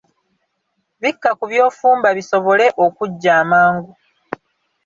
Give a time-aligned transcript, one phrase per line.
[1.01, 3.91] Bikka ku by'ofumba bisobole okujja amangu.